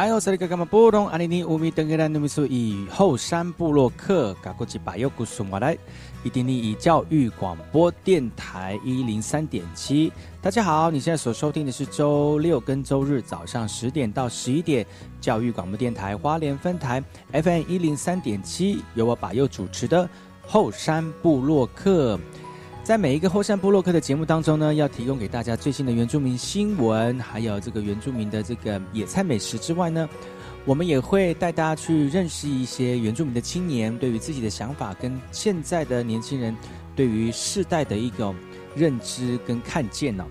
[0.00, 1.06] 哎呦，这里干嘛不懂？
[1.08, 5.76] 阿尼尼乌米登格兰努米苏以后山部落克，嘎过去把右古苏马来。
[6.24, 14.86] 伊丁尼以教育广播电台一零三点七，大家好，你现在所收听的是周六跟周日早上十点到十一点
[15.20, 20.08] 教育广播电台花莲分台 FM 一零三点七，由我把右主持的
[20.46, 22.18] 后山部落客。
[22.82, 30.08] 在每一个后山部落客的节目当中呢，要提供给大家最新的原住民新闻，还有这个原住民的这个野菜美食之外呢。
[30.66, 36.54] 我们也会带大家去认识一些原住民的青年，对于自己的想法跟现在的年轻人
[36.96, 38.34] 对于世代的一种
[38.74, 40.26] 认知跟看见呢。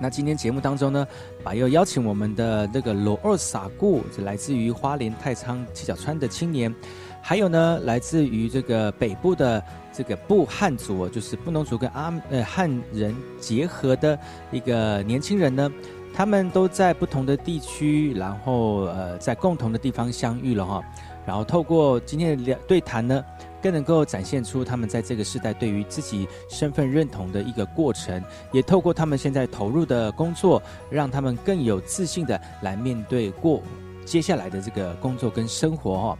[0.00, 1.06] 那今天节目当中呢，
[1.42, 6.72] 把又邀请我们的那个罗二撒固，来自于花莲太仓七角川的青年，
[7.20, 9.60] 还有呢，来自于这个北部的
[9.98, 14.16] 这个布汉族，就是布农族跟阿呃汉人结合的
[14.52, 15.68] 一个年轻人呢。
[16.14, 20.82] 他们都在不同的地区，然后呃，在共同的地方相遇了哈。
[21.26, 23.24] 然后透过今天的两对谈呢，
[23.62, 28.20] 更能够展现出他们在这个时代对于自己身份认同的一个过程，
[28.52, 30.60] 也透过他们现在投入的工作，
[30.90, 33.62] 让他们更有自信的来面对过
[34.04, 36.18] 接下来的这个工作跟生活哈。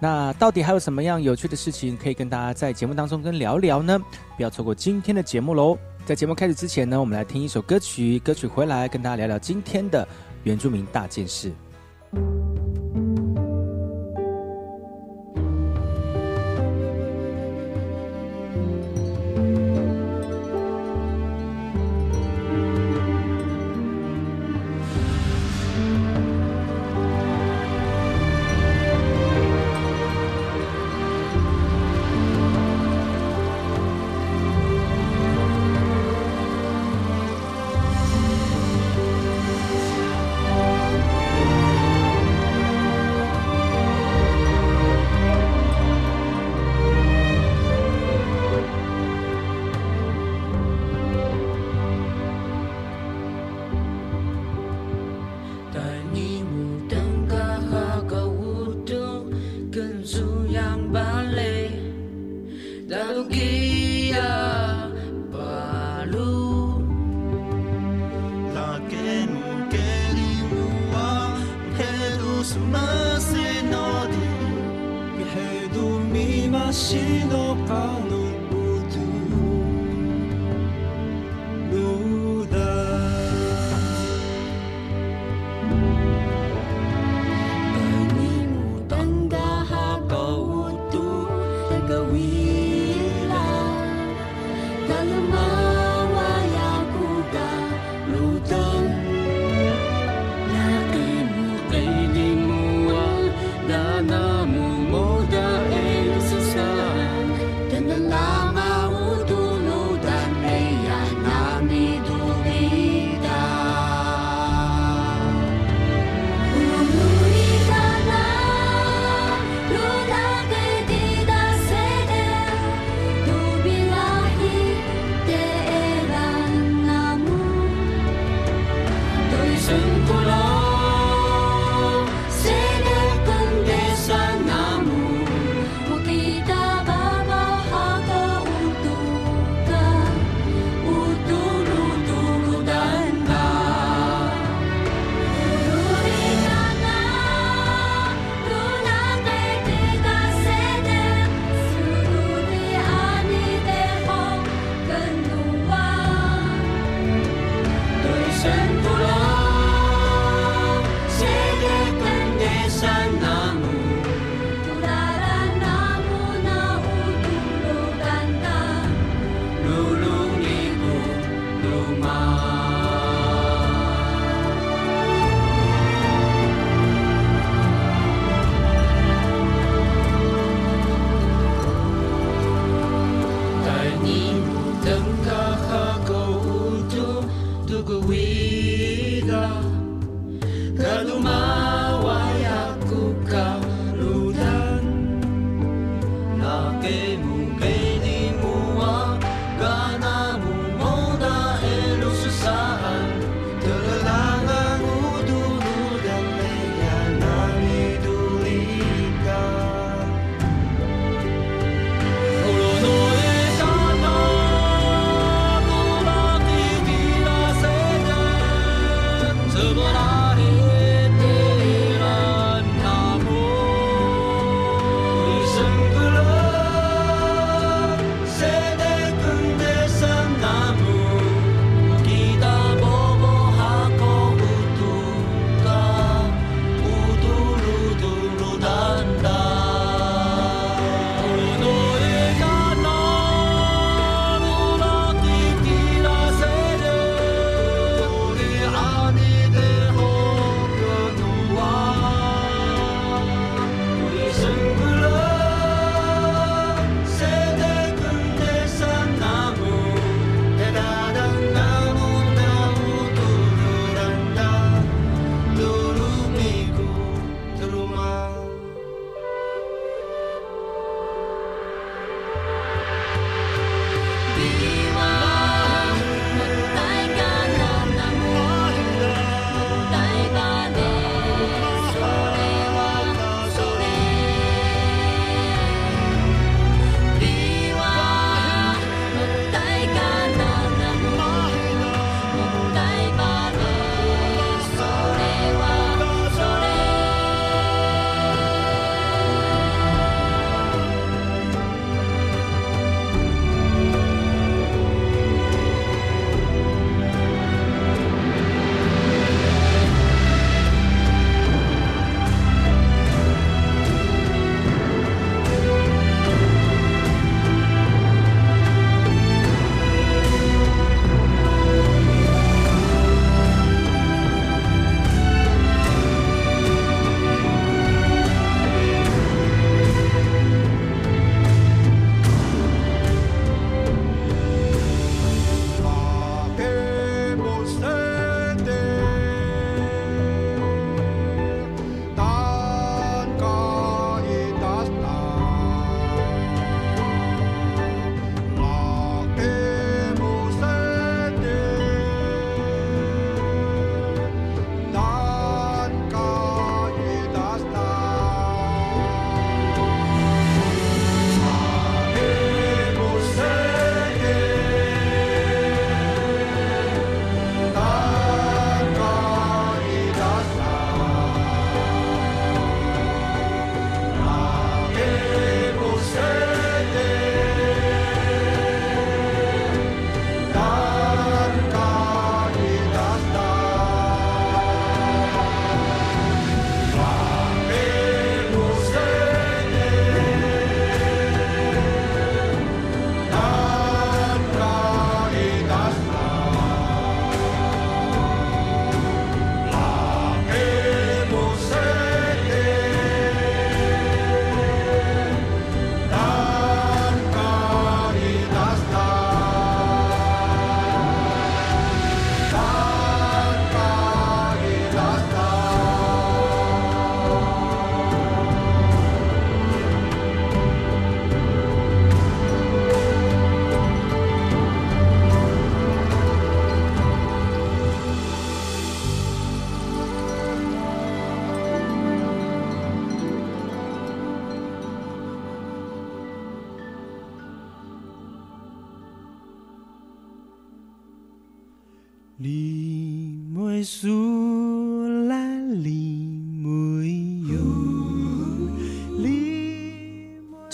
[0.00, 4.00] 那到底还有什么样有趣的事情可以跟大家在节目当中跟聊聊呢？
[4.36, 5.78] 不要错过今天的节目喽。
[6.06, 8.18] 在节目开始之前呢，我们来听一首歌曲。
[8.20, 10.08] 歌曲回来跟大家聊聊今天的
[10.42, 11.52] 原住民大件事。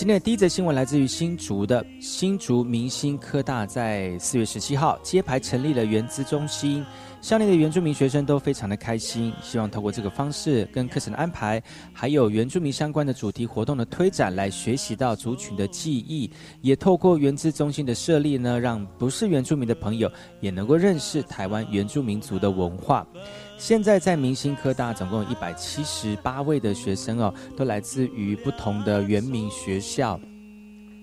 [0.07, 6.81] 今天的第一则新闻来自于新竹的新竹明星科大，在四月十七号揭牌成立了原资中心。
[7.19, 11.61] 校内的原住民学生都非常的开心，希望透过这个方式跟课程的安排，
[11.91, 20.09] 还有原住民相关的主题活动的推展，来学习到族群的记忆，也透过原资中心的设立呢，让不是原住民的朋友
[20.39, 23.05] 也能够认识台湾原住民族的文化。
[23.57, 30.19] 现在在明星科大，总共有一百七十八位的学生哦，都来自于不同的原民学校。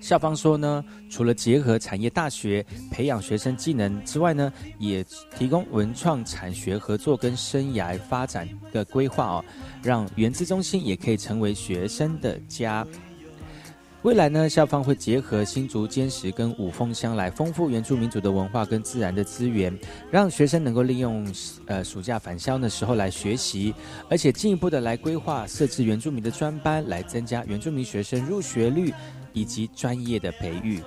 [0.01, 5.05] 校方说呢，除了结合产业大学培养学生技能之外呢，也
[5.37, 9.45] 提供文创产学合作跟生涯发展的规划哦，
[9.83, 12.87] 让原资中心也可以成为学生的家。
[14.05, 19.77] 未来呢，校方会结合新竹坚实跟五峰乡来丰富原住民族的文化跟自然的资源，
[20.11, 21.27] 让学生能够利用
[21.67, 23.75] 呃暑假返校的时候来学习，
[24.09, 28.93] 而且进一步的来规划设置原住民的专班，来增加原住民学生入学率。
[29.37, 30.81] 以及专业的培育。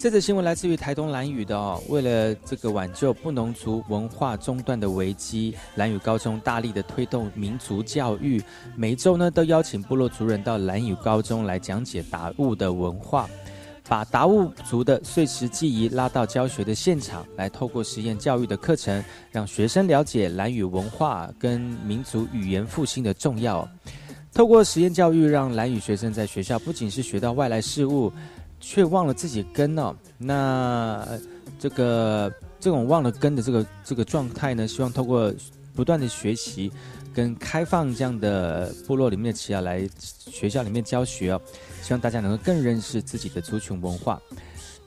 [0.00, 8.42] 这则新闻来自于台东蓝屿的哦，为了这个挽救布农族文化中断的危机，蓝屿高中大力的推动民族教育，
[8.74, 13.28] 每周呢都邀请部落族人到蓝屿高中来讲解达悟的文化。
[13.90, 23.68] 把达悟族的碎石记忆拉到教学的现场，来透过实验教育的课程，让学生了解蓝语文化跟民族语言复兴的重要。
[24.32, 28.10] 透过实验教育，让蓝语学生在学校不仅是学到外来事物，
[28.60, 29.94] 却忘了自己根哦。
[30.18, 31.06] 那
[31.58, 35.32] 这个这种忘了根的这个这个状态呢，希望透过
[35.74, 36.70] 不断的学习。
[37.12, 41.42] 跟开放这样的部落里面的企业来学校里面教学哦，
[41.82, 44.22] 希望大家能够更认识自己的族群文化。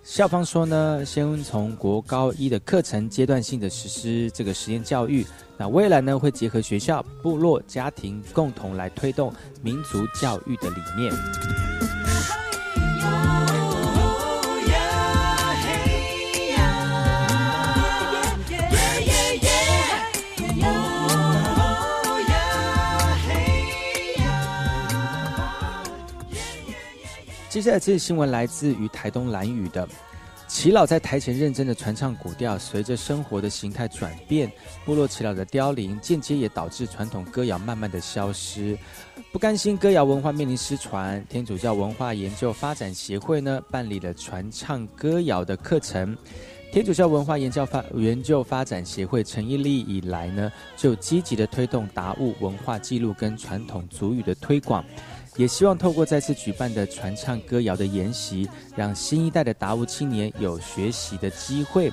[0.05, 5.27] 校方说呢，先从国高一的课程阶段性的实施这个实验教育，
[5.57, 12.02] 那未来呢会结合学校、部落、家庭共同来推动民族教育的理念。
[27.53, 29.87] 接下来这新闻来自于台东蓝屿的
[30.47, 34.51] 耆老在台前认真的传唱古调，随着生活的形态转变，
[34.83, 38.75] 部落耆老的凋零，间接也导致传统歌谣慢慢的消失。
[39.31, 46.17] 不甘心歌谣文化面临失传，天主教文化研究发展协会呢办理了传唱歌谣的课程。
[46.71, 54.83] 天主教文化研究发研究发展协会成立以来呢，就积极的推动达悟文化记录跟传统族语的推广。
[55.35, 61.91] 也希望透过再次举办的传唱歌谣的研习，让新一代的达悟青年有学习的机会。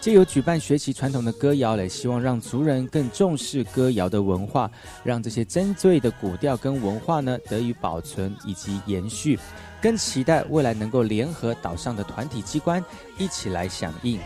[0.00, 4.68] 借由举办学习传统的歌谣，来希望让族人更重视歌谣的文化，
[5.04, 9.38] 让这些珍贵的古调跟文化呢得以保存以及延续。
[9.80, 12.84] 更期待未来能够联合岛上的团体机关
[13.16, 14.18] 一起来响应。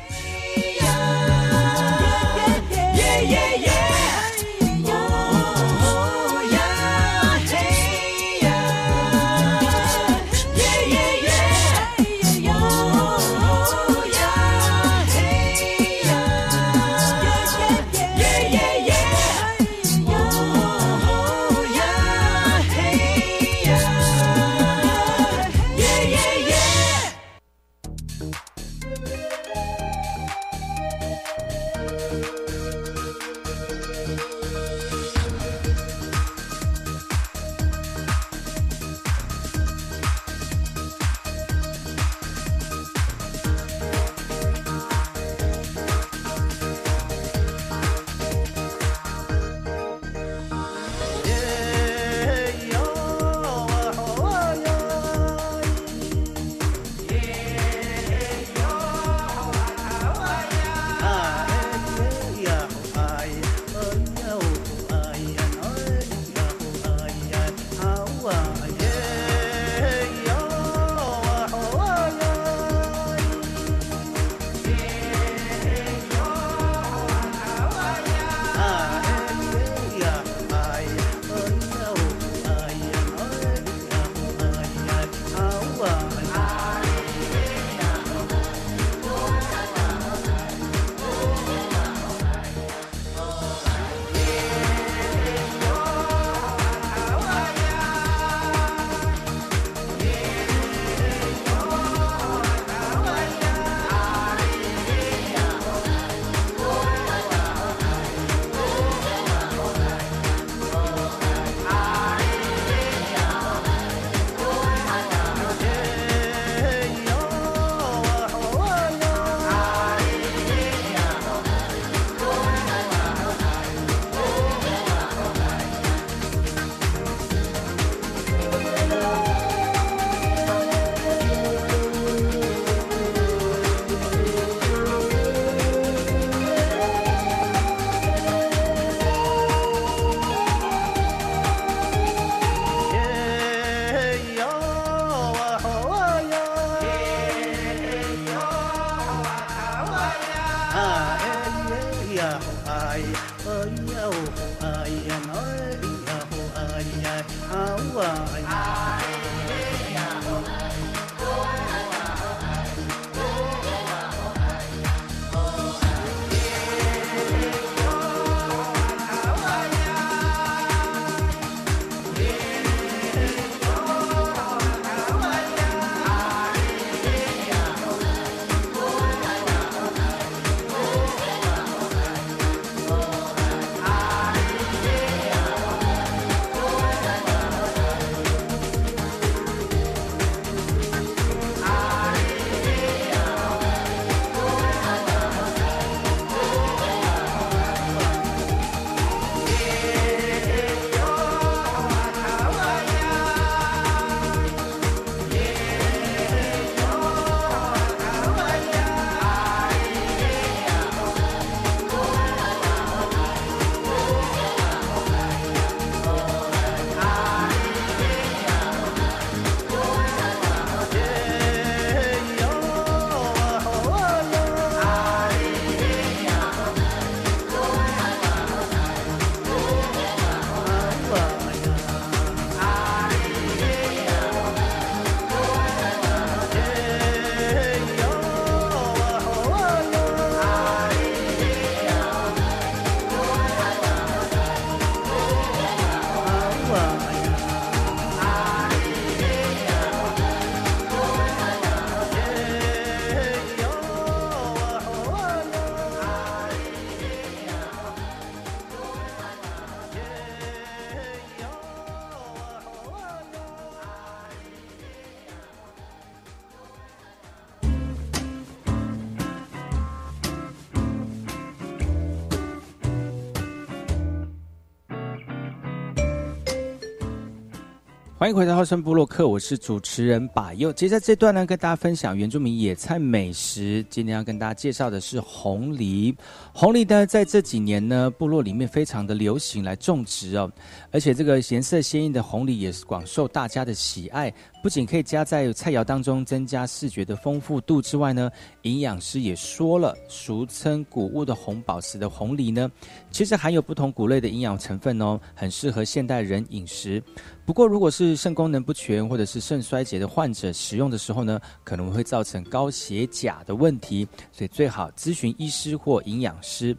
[278.27, 280.73] 欢迎回到浩生部落客，我是主持人把佑。
[280.73, 283.87] 其实在这段呢，跟大家分享原住民野菜美食。
[283.89, 286.13] 今天要跟大家介绍的是红梨。
[286.53, 290.51] 红梨呢，在这几年呢，部落里面非常的流行来种植哦，
[290.91, 294.35] 而且这个颜色鲜艳的红梨也是广受大家的喜爱。
[294.67, 298.29] 不仅可以加在菜肴当中增加视觉的丰富度之外呢，
[298.63, 302.69] 营养师也说了，俗称谷物的红宝石的红梨呢，
[303.13, 307.01] 其实含有不同谷类的营养成分哦，很适合现代人饮食。
[307.45, 316.77] 不过，如果是肾功能不全或者是肾衰竭的患者使用的时候呢，可能会造成高血钾的问题，所以最好咨询医师或营养师。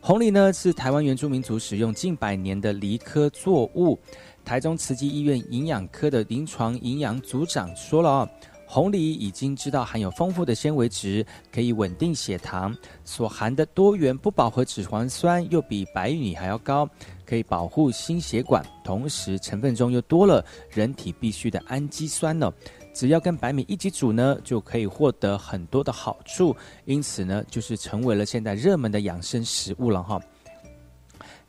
[0.00, 3.96] 红梨呢是台湾原住民族使用近百年的梨科作物。
[4.48, 8.28] 台中慈济医院营养科的临床营养组长说了哦，
[8.66, 16.88] 红梨已经知道含有丰富的纤维质，可以稳定血糖，所含的多元不饱和脂肪酸又比白米还要高，
[17.26, 22.50] 可以保护心血管，同时成分中又多了人体必需的氨基酸呢。
[22.94, 26.56] 只要跟白米一起煮呢，就可以获得很多的好处，
[26.86, 30.18] 因此呢，就是成为了现在热门的养生食物了哈。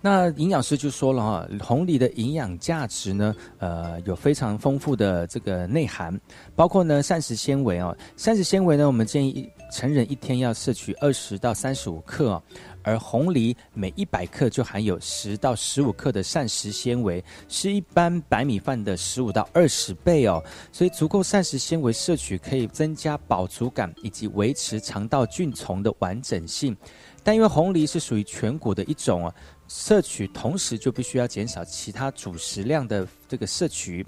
[0.01, 6.17] 那营养师就说了哈，红梨的营养价值呢，呃，有非常丰富的这个内涵，
[6.55, 12.41] 包括呢膳食纤维哦，膳食纤维呢，我们建议成人一天要摄取二十到三十五克，
[12.81, 26.73] 而红梨每一百克就含有十到十五克的膳食纤维，是一般白米饭的十五到二十倍哦，所以足够膳食纤维摄取可以增加饱足感以及维持肠道菌丛的完整性，
[27.21, 29.35] 但因为红梨是属于全谷的一种啊。
[29.69, 34.05] 摄取同时就必须要减少其他主食量的这个摄取。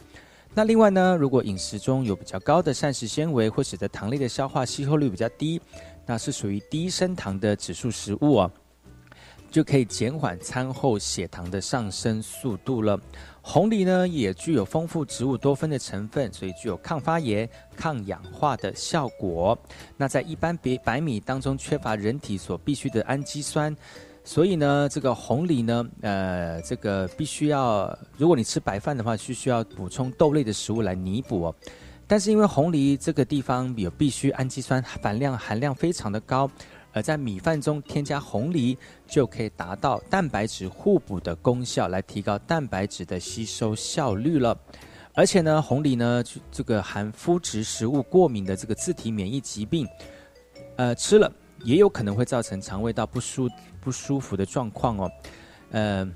[0.53, 5.61] 那另外呢，如果饮食中有比较高的膳食纤维，会使得糖类的消化吸收率比较低，
[6.05, 8.51] 那是属于低升糖的指数食物哦，
[9.49, 12.99] 就可以减缓餐后血糖的上升速度了。
[13.41, 19.57] 红梨呢，也具有丰富植物多酚的成分，所以具有抗发炎、抗氧化的效果。
[19.95, 23.75] 那在一般别白米当中缺乏人体所必需的氨基酸。
[24.23, 31.55] 所以呢，这个红梨呢，呃，这个必须要，如果你吃白饭的话，是需要补充豆类的食物来弥补哦。
[32.07, 36.49] 但是因为红梨这个地方有必需氨基酸含量含量非常的高，
[36.93, 44.57] 而在米饭中添加红梨，就可以达到蛋白质互补的功效，来提高蛋白质的吸收效率了。
[45.13, 49.87] 而且呢，红梨呢，这个含麸质食物过敏的这个自体免疫疾病，
[50.75, 51.31] 呃，吃了。
[51.63, 55.11] 也有可能会造成肠胃道不舒不舒服的状况哦，
[55.71, 56.11] 呃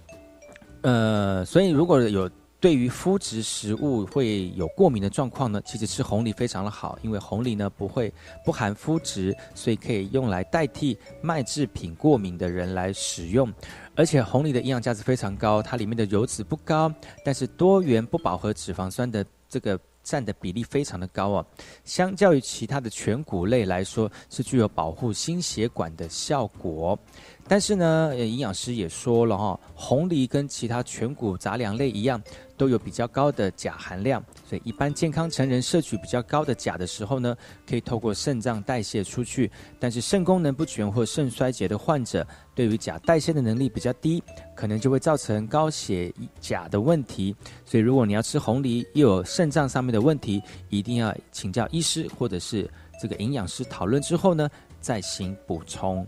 [0.81, 2.29] 呃，所以如果有。
[2.57, 8.11] 对于麸质食物会有过敏的状况呢，其实吃红梨非常的好，因为红梨呢不会
[8.43, 13.53] 不含麸质，所以可以用来代替麦制品过敏的人来使用。
[13.95, 16.91] 而且红梨的营养价值非常高，它里面的油脂不高，
[17.23, 21.45] 但是多元不饱和脂肪酸的这个占的比例非常的高啊。
[21.83, 26.97] 相较于其他的全谷类来说，是具有保护心血管的效果。
[27.47, 32.21] 但是呢，营养师也说了哈，红梨跟其他全谷杂粮类一样。
[32.57, 37.35] 都有比较高的钾含量，所以一般健康成人摄取比较高的钾的时候呢，
[37.67, 39.51] 可以透过肾脏代谢出去。
[39.77, 44.23] 但是肾功能不全或肾衰竭的患者，对于钾代谢的能力比较低，
[44.55, 47.35] 可能就会造成高血钾的问题。
[47.65, 52.69] 所以如果你要吃红梨又有肾脏上面的问题，一定要请教医师或者是
[53.01, 56.07] 这个营养师讨论之后呢，再行补充。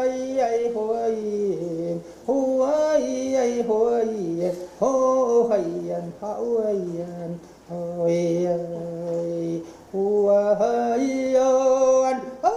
[0.00, 0.72] 哎呀嘿，
[2.24, 2.32] 嘿
[2.64, 3.36] 哎呀
[3.68, 3.70] 嘿，
[4.80, 4.82] 嘿
[5.50, 5.52] 哎
[5.88, 6.24] 呀好
[6.56, 7.04] 哎呀，
[7.68, 7.70] 嘿
[8.40, 8.46] 呀
[9.92, 9.94] 嘿，嘿
[10.30, 11.36] 哎呀，
[12.40, 12.48] 嘿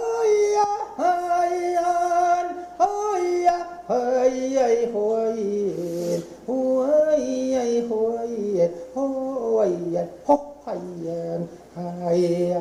[0.54, 0.64] 呀
[0.96, 1.02] 嘿
[1.74, 1.78] 呀，
[2.78, 2.82] 嘿
[3.42, 3.48] 呀
[3.86, 3.92] 嘿
[4.54, 5.04] 呀嘿，
[6.46, 6.48] 嘿
[6.80, 7.20] 哎
[7.52, 7.56] 呀
[7.90, 7.92] 嘿，
[8.94, 8.96] 嘿
[9.58, 10.28] 哎呀好
[10.64, 10.68] 哎呀，嘿
[11.04, 11.12] 呀
[12.08, 12.54] 嘿呀。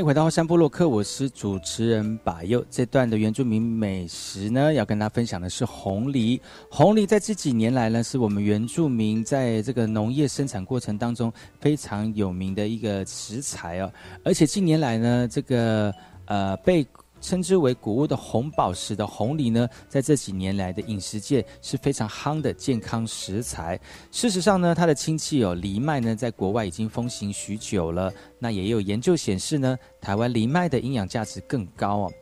[0.00, 2.64] 欢迎回到山部落克，我是主持人把佑。
[2.70, 6.40] 这段的原住民美食呢，要跟大家分享的是红梨。
[6.70, 13.92] 红梨在这几年来呢，是我们原住民在这个农业生产过程当中非常有名的一个食材哦。
[14.24, 16.86] 而且近年来呢，这个呃被。
[17.20, 23.78] 称之为谷物的红宝石的红梨呢，在这几年来的饮食界是非常夯的健康食材。
[24.10, 28.12] 事实上呢，它的亲戚有藜麦呢，在国外已经风行许久了。
[28.38, 32.12] 那也有研究显示呢，台湾藜麦的营养价值更高哦。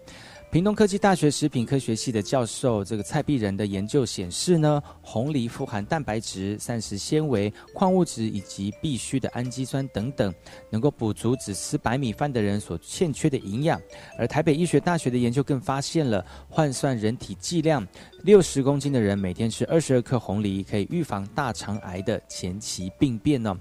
[0.51, 10.33] 屏东科技大学食品科学系的教授这个蔡碧仁的研究显示呢，红梨富含蛋白质、膳食纤维、矿物质以及必需的氨基酸等等，
[10.71, 13.79] 能够补足只吃白米饭的人所欠缺的营养。
[14.17, 17.87] 而台北医学大学的研究更发现了，换算人体剂量，
[18.23, 23.55] 六十公斤的人每天吃二十二克红梨，可以预防大肠癌的前期病变呢。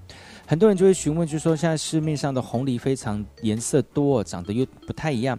[0.46, 5.38] 很多人就会询问，就说现在市面上的红梨非常颜色多，长得又不太一样。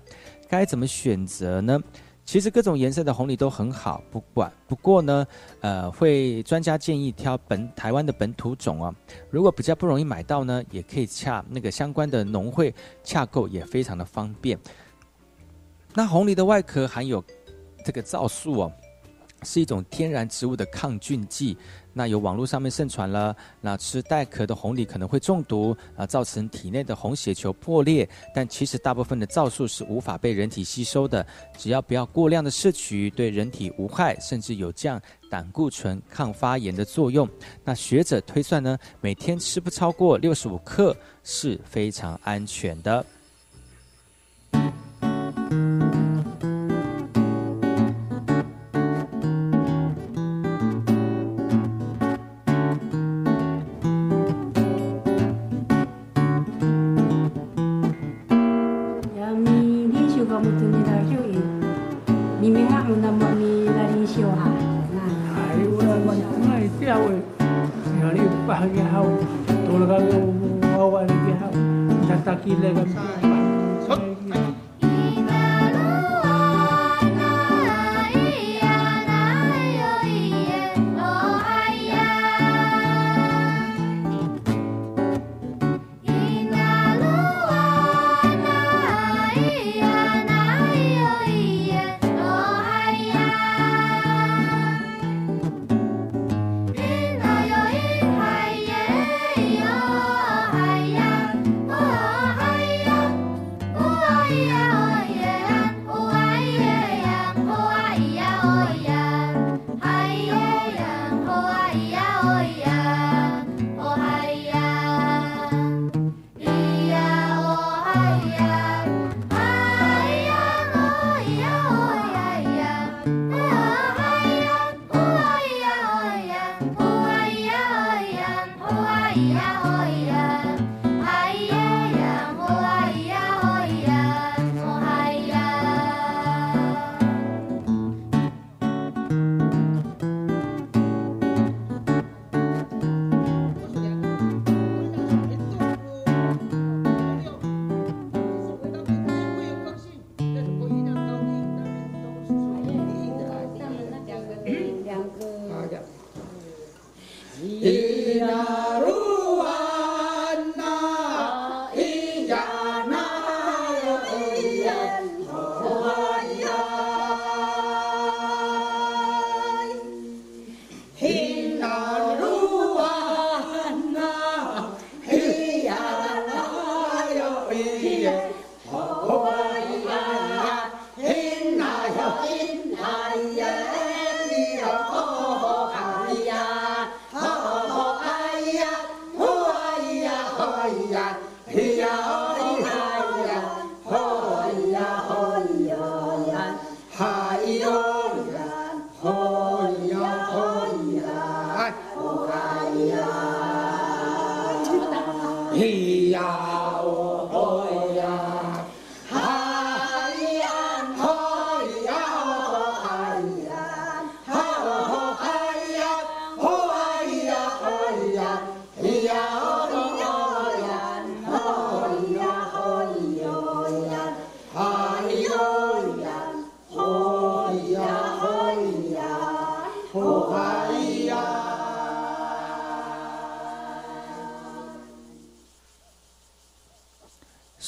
[0.49, 1.79] 该怎么选择呢？
[2.25, 5.25] 其实各种颜色的红梨都很好，不管不过呢，
[5.61, 8.93] 呃，会专家建议挑本台湾的本土种啊。
[9.29, 14.59] 如果比较不容易买到呢，也可以洽那个相关的农会洽购，也非常的方便。
[15.93, 17.23] 那红梨的外壳含有。
[17.85, 18.71] 这个皂素哦，
[19.43, 21.57] 是一种天然植物的抗菌剂。
[21.99, 28.07] 那有网络上面盛传了，那吃带壳的红鲤可能会中毒啊，造成体内的红血球破裂。
[28.33, 37.27] 但其实大部分的皂素是无法被人体吸收的，只要不要过量的摄取，对人体无害，甚至有降胆固醇、抗发炎的作用。
[37.65, 43.05] 那学者推算呢，每天吃不超过六十五克是非常安全的。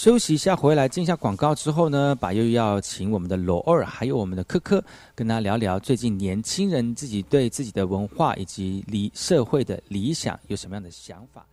[0.02, 4.84] 休息一下，回来进一下广告之后呢，把又要请我们的罗二，还有我们的科科，
[5.14, 11.46] 跟他聊聊最近年轻人自己对自己的文化以及理社会的理想有什么样的想法。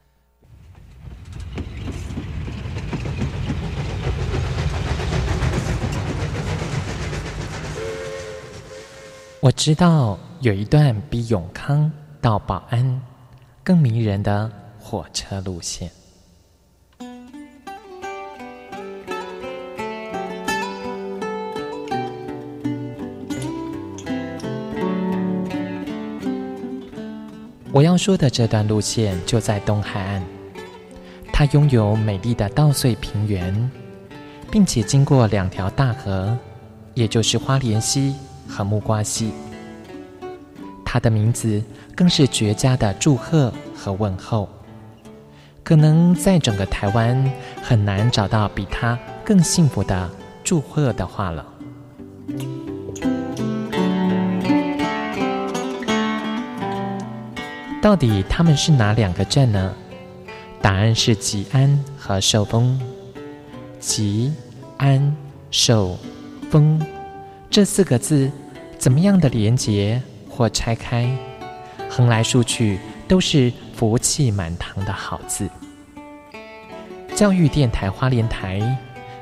[9.41, 13.03] 我知道有一段比永康到保安
[13.63, 15.98] 更迷人的火车路线。
[27.79, 30.21] 我要说的这段路线就在东海岸，
[31.33, 33.71] 它拥有美丽的稻穗平原，
[34.51, 36.37] 并且经过两条大河，
[36.95, 38.17] 也就是花莲溪
[38.49, 39.31] 和木瓜溪。
[40.85, 41.63] 它的名字
[41.95, 44.49] 更是绝佳的祝贺和问候，
[45.63, 50.11] 可能在整个台湾很难找到比它更幸福的
[50.43, 51.47] 祝贺的话了。
[57.81, 59.75] 到底他们是哪两个镇呢？
[60.61, 62.79] 答案是吉安和寿丰。
[63.79, 64.33] 吉
[64.77, 65.17] 安
[65.51, 65.97] 寿
[66.51, 66.85] 丰
[67.49, 68.31] 这四个字
[68.77, 71.09] 怎么样的连结或拆开，
[71.89, 75.49] 横来竖去都是福气满堂的好字。
[77.15, 78.77] 教育电台花莲台，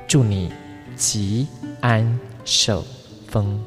[0.08, 0.50] 祝你
[0.96, 1.46] 吉
[1.80, 2.84] 安寿
[3.28, 3.62] 丰。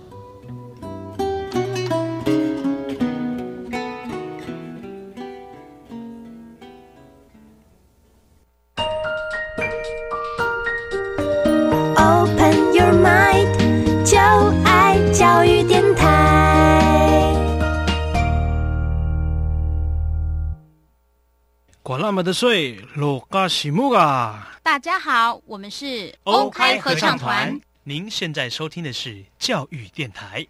[22.19, 24.51] 么的水，罗嘎西木啊！
[24.61, 27.57] 大家好，我们是欧开合唱团。
[27.85, 30.45] 您现在收听的是教育电台。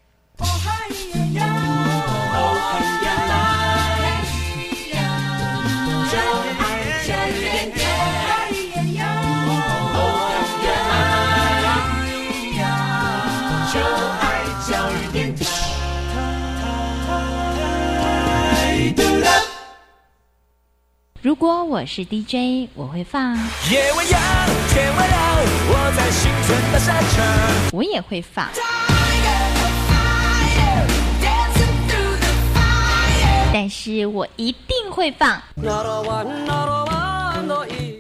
[21.22, 23.36] 如果我是 DJ，我会放，
[23.70, 24.22] 夜未央，
[24.70, 25.36] 天未亮，
[25.68, 27.26] 我在新春大赛场。
[27.74, 28.48] 我也会放，
[33.54, 35.42] 但是我一定会放。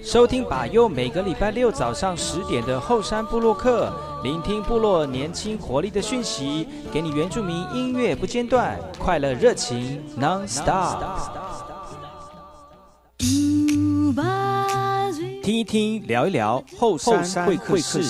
[0.01, 3.91] 收听把右每个礼拜六早上十点的后山部落客，
[4.23, 11.68] 聆听部落年轻活力的讯息，给你原住民音乐不间断，快乐热情 non stop。
[15.43, 18.01] 听一听，聊一聊后山会客室。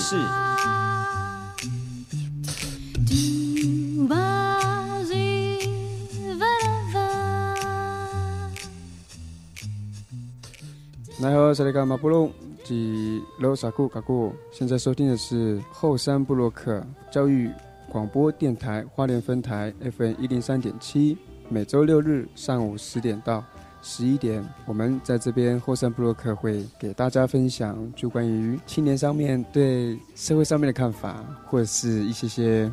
[11.22, 12.32] 奈何萨利嘎马布隆
[12.64, 17.50] 及罗萨库卡库，现在收听的是后山部落克教育
[17.90, 21.18] 广播电台花莲分台 FM 一零三点七，
[21.50, 23.44] 每周六日上午十点到
[23.82, 32.72] 十一点，我们在这边霍山布洛克会给大家分享就关于青年上面对社会上面的看法，或者是一些些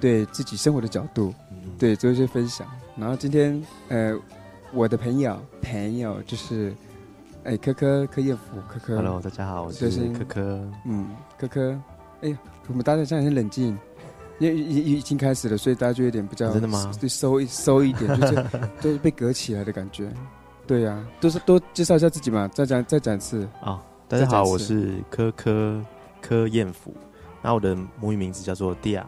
[0.00, 1.34] 对自己生活的角度，
[1.78, 2.66] 对做一些分享。
[2.96, 4.14] 然后今天呃，
[4.72, 6.72] 我的朋友朋友就是。
[7.44, 10.70] 哎，科科柯叶甫，科科 Hello，大家好，我是科科。
[10.86, 11.76] 嗯，科科，
[12.20, 12.38] 哎呀，
[12.68, 13.76] 我们大家现在很冷静，
[14.38, 16.92] 因为已已已经开始了，所以大家就有点比较真的吗？
[17.00, 18.46] 对，收一收一点，就是
[18.80, 20.08] 都是被隔起来的感觉。
[20.66, 23.48] 对呀、都是多介绍一下自己嘛，再讲再讲一次。
[23.60, 25.84] 啊、大家好，我是柯柯
[26.20, 26.94] 柯彦甫，
[27.42, 29.04] 然后我的母语名字叫做蒂亚，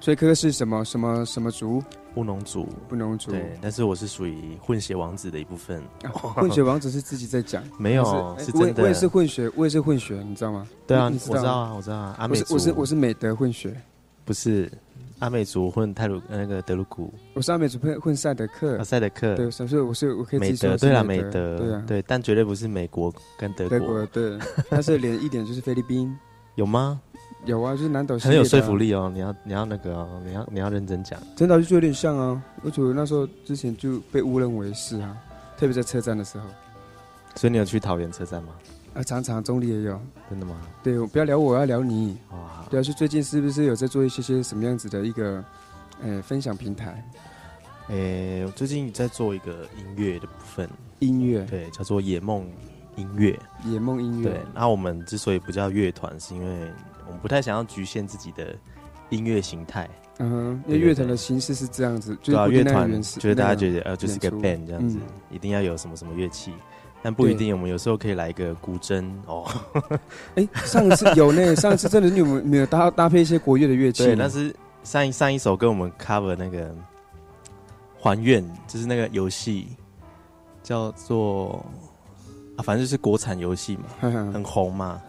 [0.00, 1.82] 所以科科是什么什么什么族？
[2.14, 2.66] 布农族。
[2.88, 3.30] 布农族。
[3.30, 5.82] 对，但是我是属于混血王子的一部分。
[6.02, 10.66] 啊 混血王子是自己在讲，没有是真的我也是混血，我也是混血，你知道吗？
[10.86, 12.16] 对啊，你我知道啊，我知道啊。
[12.18, 13.78] 阿我美我是我是美德混血，
[14.24, 14.72] 不是
[15.18, 17.12] 阿美族混泰鲁呃那个德鲁古。
[17.34, 18.76] 我是阿美族混混赛德克。
[18.76, 18.84] 啊，。
[18.84, 19.34] 赛德克。
[19.34, 24.38] 对，所以我是我可以美自己说是德对啦，美美德对啊，对，但绝对不是美国跟德德国国对，
[24.68, 26.14] 但是连一点就是菲律宾。
[26.56, 27.00] 有吗？
[27.44, 31.18] 有啊，就是南岛系很有说服力哦，你要你要那个哦，你要你要认真讲。
[31.34, 35.16] 真的就有点像啊，我觉得那时候之前就被误认为是啊，
[35.56, 36.44] 特别在车站的时候。
[37.36, 38.50] 所以你有去桃园车站吗？
[38.96, 40.00] 啊，常常中立也有。
[40.30, 40.56] 真的吗？
[40.82, 42.16] 对，我不要聊我，我要聊你。
[42.30, 45.44] 哇，对啊，是最近是不是有在做一些些什么样子的一个
[46.02, 47.04] 呃分享平台
[47.88, 50.68] 诶、我最近在做一个音乐的部分，
[50.98, 52.44] 音乐对，叫做野梦
[52.96, 53.38] 音乐。
[53.64, 54.30] 野梦音乐？
[54.30, 56.68] 对，然后我们之所以不叫乐团，是因为
[57.06, 58.56] 我们不太想要局限自己的
[59.10, 59.88] 音乐形态。
[60.18, 66.54] 嗯哼，因对对为乐团的形式是这样子，就对啊，是乐团原始，就是大家觉得呃，就是个 band 这样子，嗯一定要有什么什么乐器，
[67.02, 67.54] 但不一定。
[67.54, 69.44] 我们有时候可以来一个古筝哦，
[70.36, 74.04] 哎，上一次有呢，上一次真的你有没有没有搭搭配一些国乐的乐器？
[74.04, 76.74] 对，那是上一上一首跟我们 cover 那个
[78.00, 79.68] 还愿，就是那个游戏
[80.62, 81.64] 叫做
[82.56, 85.00] 啊，反正就是国产游戏嘛，很红嘛。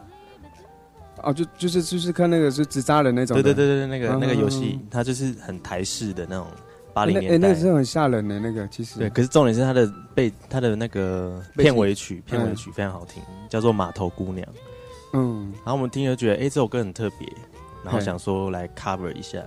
[1.23, 6.45] 哦，就就是就是看那个是纸扎人那种的，对对对对，那个嗯那个游嗯戏嗯，它就是很台式的那种
[6.97, 7.35] 八零年代。
[7.35, 7.55] 哎那个。
[7.59, 8.99] 是很吓人的那个，其实。
[8.99, 14.47] 对，可是重点是它的背，它的那个片尾曲，片尾曲非常好听，叫做《码头姑娘》。
[15.13, 17.27] 嗯，然后我们听了觉得，哎，这首歌很特别，
[17.83, 19.43] 然后想说来 cover 一下。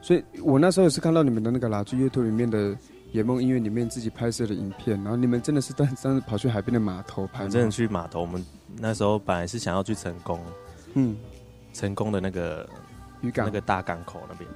[0.00, 2.74] 所以我那时候也是看到你们的那个啦，去 YouTube 里面的
[3.12, 8.44] 野梦音乐里面自己拍摄的影片，然后你们真的是当当时跑去海边的码头拍，我真的去码头，我们
[8.76, 10.40] 那时候本来是想要去成功，
[10.94, 11.16] 嗯。
[11.74, 12.68] 成功的那个
[13.20, 13.46] 渔港。
[13.46, 14.50] 那个大港口那边，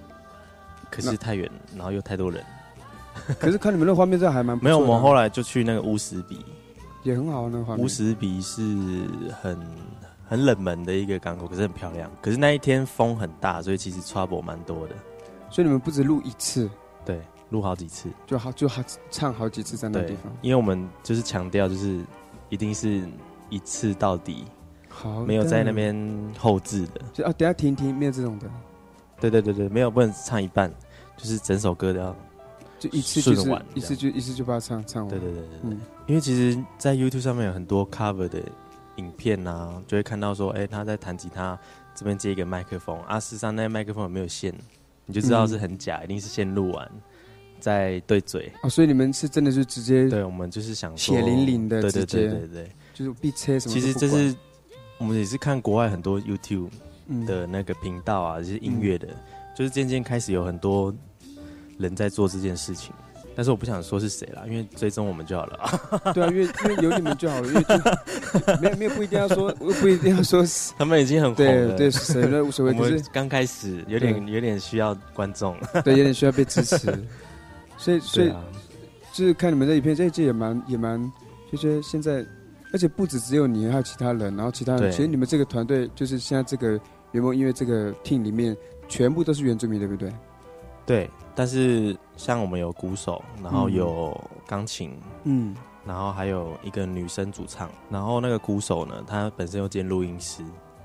[0.92, 2.44] 可是太远，然后又太多人，
[3.40, 4.78] 可是看你们那画面，这还蛮不没有。
[4.78, 6.44] 我们后来就去那个乌石比，
[7.02, 8.62] 也很好啊，那个画面乌石比是
[9.40, 9.58] 很
[10.28, 12.10] 很冷门的一个港口，可是很漂亮。
[12.20, 14.94] 可是那一天风很大，所以其实 trouble 蛮多的。
[15.50, 16.68] 所以你们不止录一次，
[17.06, 22.04] 对，录好几次，就好就好唱好几次在那对地方。，因为我们就是强调，就是
[22.50, 23.02] 一定是
[23.48, 24.44] 一次到底，
[24.90, 25.94] 好，没有在那边
[26.38, 27.00] 后置的。
[27.12, 28.50] 就啊，等下停停，没有这种的，
[29.30, 30.72] 对对对对，没有不能唱一半，
[31.16, 32.16] 就是整首歌都要。
[32.78, 35.10] 就一次就是完一次就一次就把它唱唱完。
[35.10, 38.42] 对对对对对，嗯，因为其实，在 YouTube 上面有很多 cover 的
[38.96, 41.56] 影片啊，就会看到说，哎、他在弹吉他，
[41.94, 44.52] 这边接一个麦克风啊，事实上那麦克风有没有线，
[45.06, 46.90] 你就知道是很假，一定是先录完
[47.60, 48.50] 再对嘴。
[48.64, 52.70] 哦，所以你们是真的是直接对，我们就是想说血淋淋的对对直接对对对。
[52.92, 54.10] 就是必车什么其都不管？
[54.10, 54.36] 实这是
[54.98, 56.80] 我们也是看国外很多 YouTube 嗯
[57.26, 59.08] 的那个频道啊，就是音乐的，
[59.56, 60.94] 就是渐渐开始有很多
[61.78, 62.92] 人在做这件事情。
[63.34, 65.56] 但是我不想说是谁啦，因为追踪我们就好了。
[65.56, 66.12] 啊。
[66.12, 67.76] 对啊，因为因为有你们就好了，因为就
[68.60, 76.78] 没有没有不一定要说，不一定要说是 他们已经很红对了，对是谁那无所谓，我是刚开始有点有点需要观众，对有点需要被支持，
[77.78, 78.44] 所以所以啊，
[79.14, 81.10] 就是看你们这影片，这一季也蛮也蛮，
[81.50, 82.22] 就是现在，
[82.70, 86.78] 而且不止只有你，还有其他人，然后其他人，其实你们这个团队就是现在这个
[87.12, 88.56] 圆梦音乐这个 team 里面，
[88.88, 90.12] 全部都是原住民，对不对？
[90.84, 91.10] 对。
[91.34, 94.14] 但是像我们有鼓手，然后有
[94.46, 95.56] 钢琴，嗯，
[95.86, 100.42] 然后还有一个女生主唱，然后那个鼓手呢，他本身又兼录音师，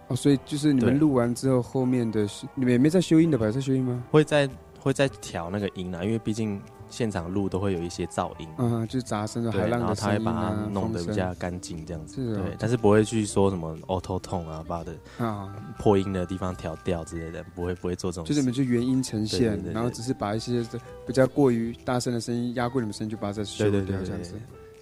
[0.07, 3.51] 哦，所以就是你们录完之后，后面的是你们也没在修音的吧？
[3.51, 4.01] 在修音吗？
[4.09, 4.49] 会在
[4.79, 8.47] 会在调那个音啊，因为毕竟现场录都会有一些噪音。
[8.57, 12.15] 嗯、就是杂声的海对，然后他会把它，弄得比较干净，这样子。
[12.15, 18.29] 是哦对，但是不会去说什么 auto tone 啊，把的啊，破音的地方调调之类的，不会不会做这种事。
[18.29, 20.65] 就是你们就原音呈现，然后只是把一些
[21.05, 24.33] 比较过于大声的声音压过你们声音，就把它再修掉这样子，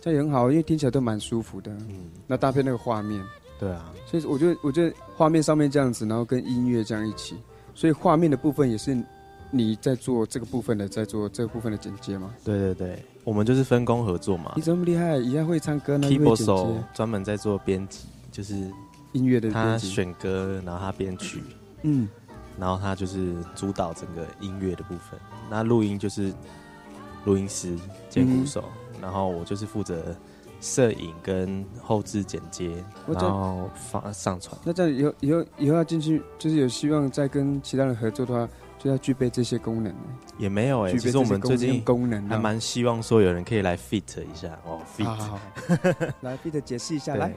[0.02, 1.72] 这样也很好，因为听起来都蛮舒服的。
[1.90, 3.24] 嗯，那搭配那个画面，
[3.60, 7.36] 对啊，所以我觉得，我觉得画面上面这样子，然后跟音乐这样一起，
[7.74, 8.96] 所以画面的部分也是
[9.52, 12.34] 你在做这个部分的，在做这个部分的剪接吗。
[12.44, 14.62] 对对对，我们就是分工合作嘛你。
[14.62, 15.18] 这么厉害？
[15.18, 18.56] 一样会唱歌呢，keyboard 手接专门在做编辑，就是
[19.14, 19.78] 音乐的他。
[19.78, 21.42] 选歌，然后他编曲，
[21.84, 22.08] 嗯，
[22.60, 25.20] 然后他就是主导整个音乐的部分。
[25.50, 26.34] 那录音就是
[27.24, 27.78] 录音师
[28.10, 28.64] 兼鼓手，
[29.02, 30.16] 然后我就是负责
[30.60, 34.58] 摄影跟后置剪接，然后发上传。
[34.64, 38.50] 那这样以后以后以后要进去，就是有希望再跟其他人合作的话，
[38.86, 40.00] 就要具备这些功能呢。
[40.38, 42.30] 也没有哎、其实我们最近功能啊。
[42.30, 45.06] 还蛮希望说有人可以来 fit 一下哦，fit。
[45.06, 45.40] 好好好。
[46.22, 47.30] 来，Peter 解释一下，对来，，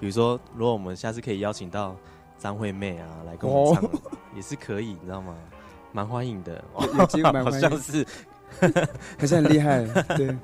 [0.00, 1.94] 比如说，如果我们下次可以邀请到
[2.38, 4.00] 张惠妹啊来跟我们唱，哦。
[4.34, 5.36] 也是可以，你知道吗？
[5.92, 7.68] 蛮欢迎的，有有机会蛮好欢迎。
[7.68, 8.06] 像是。
[9.18, 9.84] 还是很厉害，
[10.16, 10.34] 对，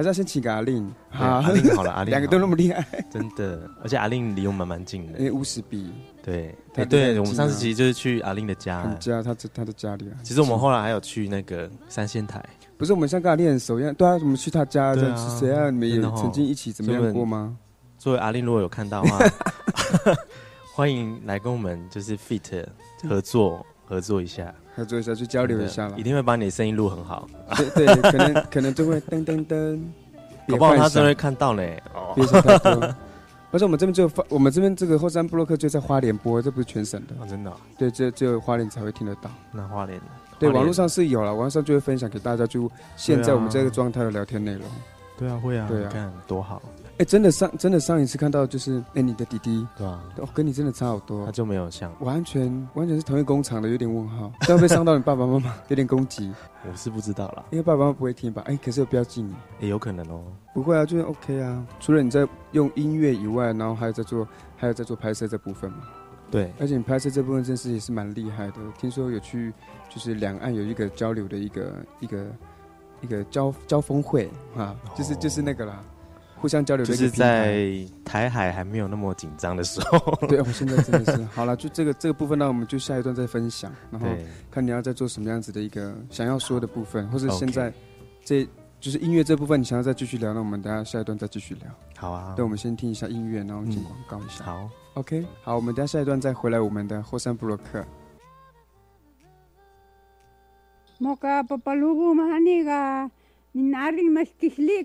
[0.00, 5.18] 还是要先请个阿令，对阿令好了，阿令两个都那么么厉害，真的，而且阿令离我们蛮近的。
[5.18, 5.92] 因，为乌石比。
[6.22, 7.20] 对，对，离得近啊。
[7.20, 10.16] 我们上次其实就是去阿令的家，很家，他他的家里啊。
[10.22, 12.42] 其实我们后来还有去那个三仙台，
[12.78, 15.68] 不是我们像跟阿令很熟一样，对啊，我们去他家，对啊这谁啊？
[15.68, 17.58] 你们曾经一起怎么样过吗？
[17.98, 19.18] 作为阿令如果有看到的话，
[20.74, 22.64] 欢迎来跟我们就是 fit
[23.06, 26.02] 合作合作一下，合作一下，去交流一下了一。
[26.02, 27.28] 定会把你的声音录很好，
[27.74, 29.78] 对对，可能 可能就会噔噔噔，
[30.48, 31.62] 搞不好他真会看到呢。
[31.94, 32.94] 哦，别想太多。
[33.52, 39.30] 而且我们这边只有发，我们这边这个后山布洛克就在花莲播，这不是全省的，哦真的哦，对，只有只有花莲才会听得到。
[39.52, 40.00] 那花莲
[40.38, 44.62] 对，网络上是有了，网络上就会分享给大家，就现在我们这个状态的聊天内容。
[45.18, 46.62] 对啊会啊，对啊看多好，
[47.00, 56.30] 哎，真的上真的上一次看到就是，哎，你的弟弟，对啊，哦，跟你真的差好多他，就没有像完全完全是同一工厂的，有点问号，这样会伤到你爸爸妈妈， 有点攻击，
[56.70, 58.42] 我是不知道啦，因为爸爸妈妈不会听吧？
[58.44, 59.34] 哎，可是有标记你。
[59.60, 60.22] 也有可能哦。
[60.52, 61.66] 不会啊，就是 OK 啊。
[61.80, 64.28] 除了你在用音乐以外，然后还有在做，
[64.58, 65.78] 还有在做拍摄这部分嘛。
[66.30, 68.56] 对，而且你拍摄这部分真是也是蛮厉害的。
[68.78, 69.54] 听说有去，
[69.88, 72.26] 就是两岸有一个交流的一个一个
[73.00, 75.82] 一个交交峰会啊，就是就是那个啦，
[76.40, 77.44] 互相交流就是一个平台。
[77.44, 84.06] 在台海还没有那么紧张的时候，对，我现在真的是好了，就这个这个部分，那我们就下一段再分享，然后，
[84.50, 87.72] 看你要再做什么样子的一个想要说的部分，或者现在
[88.24, 88.48] 这
[88.80, 91.64] 就是音乐这部分，你想要再继续聊，那我们等下下一段再继续聊。
[91.96, 94.44] 好啊，对，我们先听一下音乐，然后进嗯广告一下。
[94.44, 97.84] 好，OK，好，我们等下下一段再回来我们的后山布洛克。
[101.00, 101.42] Moka
[103.52, 104.84] ninaring mas kisli.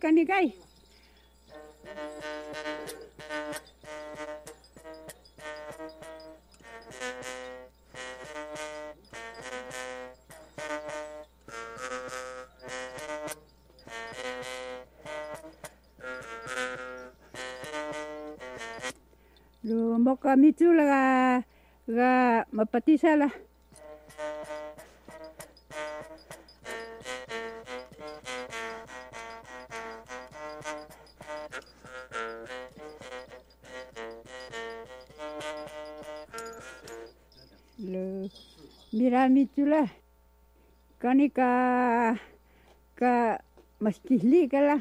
[19.65, 21.03] Lu moka mitu la ga
[21.89, 22.11] ga
[22.53, 23.29] mapatisa la.
[37.77, 38.29] Le
[38.95, 39.83] miramitula
[41.01, 42.15] kanika
[42.95, 43.13] ka
[43.83, 44.75] maskihli kala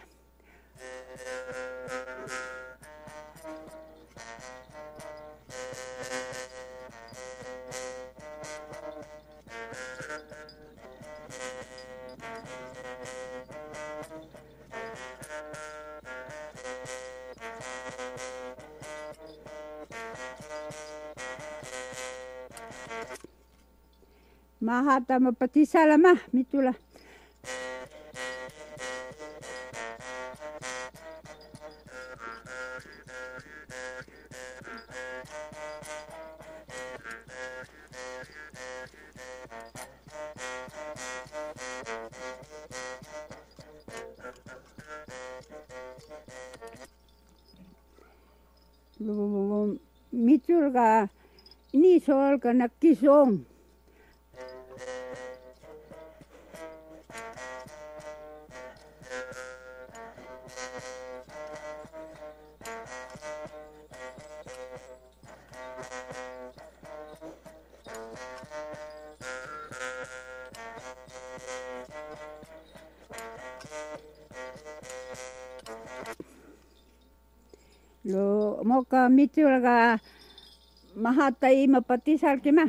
[24.84, 26.74] hata mapatie salama mitula
[50.24, 51.08] mitul ka
[51.80, 53.53] nii sool ka nakki soong
[79.24, 79.76] ಮಿಚ್ಚಿ ಒಳಗೆ
[80.94, 82.60] ಮಹಾತಾಯಿ ಮಪ್ಪತ್ತಿ ಸಾಳ್ಕಿಮ.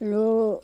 [0.00, 0.63] Lo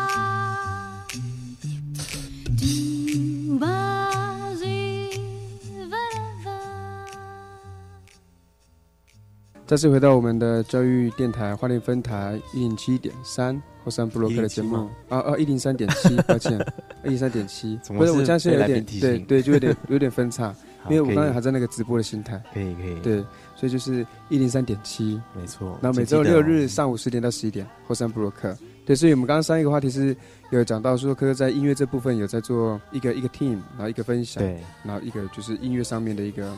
[9.71, 13.55] 再次回到我们的教育电台花莲分台一零七点三
[13.85, 14.89] 后山布洛克的节目。
[15.07, 16.59] 啊啊一零三点七， 抱歉，
[17.05, 20.53] 一零三点七，不是我现在有点对对，就有点有点分叉，
[20.89, 23.23] 因为我刚才还在那个直播的心态，可以可以，对，
[23.55, 25.79] 所以就是一零三点七，没错。
[25.81, 28.53] 然后每周六日上午十点到十一点后山布洛克，
[28.85, 30.13] 对，所以我们刚刚上一个话题是
[30.49, 36.51] 有讲到说，科科在音乐这部分有在做一个一个 team，然后一个分享，对，然后一个就是音乐上面的一个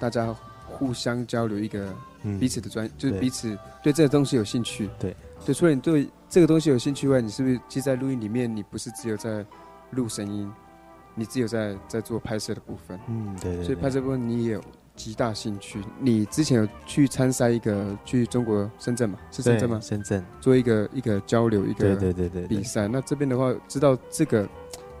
[0.00, 0.34] 大家
[0.70, 4.88] 互相交流一个嗯彼此的专，就是彼此对这个东西有兴趣。
[4.98, 5.14] 对
[5.44, 9.44] 对，除了你对这个东西有兴趣外，你是不是其实在录音里面，你不是只有在
[9.90, 10.50] 录声音，
[11.14, 12.98] 你只有在在做拍摄的部分。
[13.08, 14.62] 嗯，对对，所以拍摄部分你也有
[14.94, 15.80] 极大兴趣。
[16.00, 19.18] 你之前有去参赛一个去中国深圳嘛？
[19.30, 19.80] 是深圳吗？
[19.80, 22.88] 深圳做一个一个交流一个对对对对对比赛。
[22.88, 24.46] 那这边的话，知道这个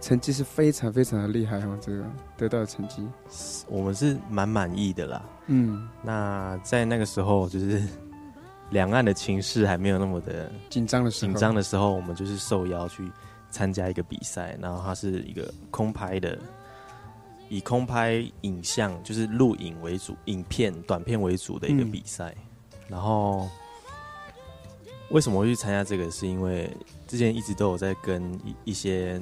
[0.00, 2.04] 成绩是非常非常的厉害哈，这个
[2.36, 3.06] 得到的成绩。
[3.68, 5.24] 我们是蛮满意的啦。
[5.46, 7.82] 嗯，那在那个时候，就是
[8.70, 13.10] 两岸的情势还没有那么的紧张的时候紧张的时候，我们就是受邀去
[13.50, 16.38] 参加一个比赛，然后它是一个空拍的，
[17.48, 22.34] 以空拍影像就是录影为主，影片短片为主的一个嗯比赛。
[22.88, 23.48] 然后
[25.10, 26.10] 为什么会去参加这个？
[26.10, 26.70] 是因为
[27.06, 29.20] 之前一直都有在跟一一些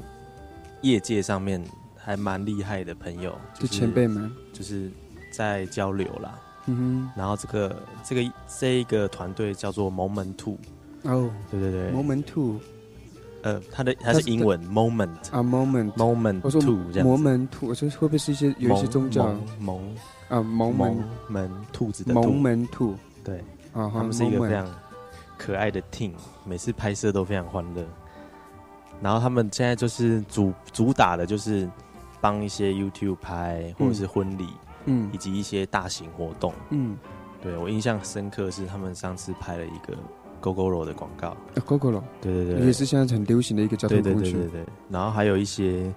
[0.87, 1.62] 业界上面
[1.97, 4.91] 还蛮厉害的朋友，就前辈们，就是
[5.30, 6.39] 在交流啦。
[6.66, 7.11] 嗯哼。
[7.16, 10.57] 然后这个这个这一个团队叫做 Moment Two，
[11.03, 11.30] 哦。
[11.51, 12.61] 对对对，Moment Two
[13.43, 15.93] 呃，它的它是英文 Moment 啊，Moment。
[15.93, 17.03] Moment 我说 Two 这样子。
[17.03, 19.26] 摩门兔，我说会不会是一些有一些宗教？
[19.61, 19.97] 蒙蒙
[20.28, 23.39] 啊，蒙蒙门门兔子的兔蒙门兔，对，
[23.72, 24.66] 啊，他们是一个非常
[25.39, 26.12] 可爱的 team，
[26.45, 27.84] 每次拍摄都非常欢乐。
[29.01, 31.68] 然后他们现在就是主主打的就是
[32.20, 34.49] 帮一些 YouTube 拍，或者是婚礼，
[34.86, 36.53] 嗯以及一些大型活动。
[36.70, 36.97] 嗯。
[37.42, 39.97] 对我印象深刻是他们上次拍了一个
[40.40, 45.92] GoGoRo 的广告，，GoGo 对对对，也是现在很流行的一个交对通工具对对对，对，然后还有一些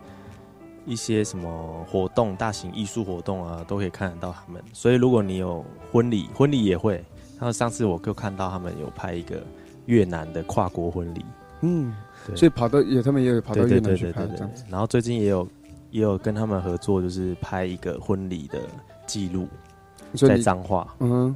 [0.86, 4.62] 一些什么活动，大型艺术活动啊，都可以看得到他们。
[4.74, 7.04] 所以如果你有婚礼，婚礼也会。
[7.40, 9.42] 然后上次我就看到他们有拍一个
[9.86, 11.26] 越南的跨国婚礼，
[11.62, 14.64] 嗯，对所以跑到也他们也有跑到越南去对对对对拍这样子，。
[14.70, 15.48] 然后最近也有
[15.92, 18.60] 也有跟他们合作，就是拍一个婚礼的
[19.06, 19.48] 记录。
[19.48, 20.88] 在你说你彰化。
[21.00, 21.36] 嗯哼，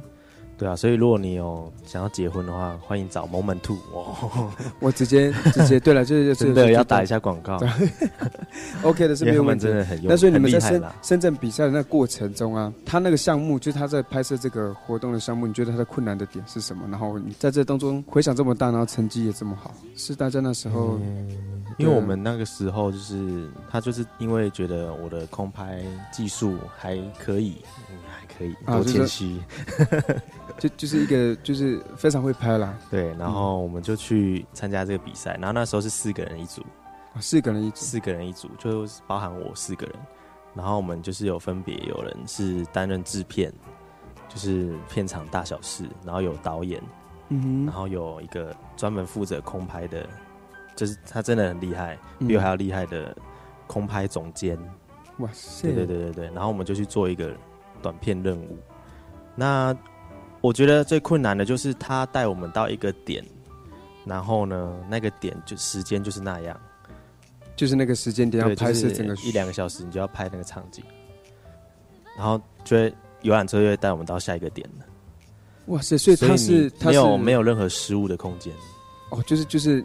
[0.56, 4.50] 对啊，所以如果你有想要结婚的话，欢迎找 Moment Two 哦，
[4.80, 7.58] 我直接直接对了，就是真的要打一下广告，
[8.82, 9.76] OK 的是没有问题真。
[9.76, 10.82] 的很有，那所以你们在深。
[11.02, 16.86] 深圳比赛的那个过程中啊，他那个项目就是他在拍摄这个活动的项目，你觉得他的困难的点是什么？
[16.90, 20.98] 然后你在这当中回想这么大，然后成绩也这么好，是大家那时候
[21.78, 25.82] 因为我们那个时候就是他就是因为觉得我的空拍
[26.12, 27.56] 技术还可以，
[28.38, 29.40] 可以，多谦虚。
[30.58, 36.62] 就就是一个就是非常会拍啦，对，然后我们就去参加这个比赛，然后那时候是四个人一组，
[37.12, 39.96] 啊四个人一组，四个人一组，就包含我四个人，
[40.54, 43.52] 然后我们就是有分别有人是担任制片，
[44.28, 46.80] 就是片场大小事，然后有导演，
[47.30, 50.08] 嗯哼，然后有一个专门负责空拍的，
[50.76, 52.28] 就是他真的很厉害，嗯。
[52.28, 53.14] 比我还要厉害的
[53.66, 54.56] 空拍总监。
[55.18, 57.34] 哇塞，对对对对对，然后我们就去做一个
[57.84, 58.58] 短片任务。
[59.36, 59.76] 那
[60.40, 63.22] 我觉得最困难的就是他带我们到一个点，
[64.06, 66.58] 然后呢，那个点就时间就是那样，
[67.54, 70.82] 就是那个时间点要，拍摄就是整个一两个小时，你就要拍那个场景，
[72.16, 74.86] 然后就会游览车就会带我们到下一个点了。
[75.66, 78.52] 哇塞，所以他是他是有没有任何失误的空间。
[79.10, 79.84] 哦，就是就是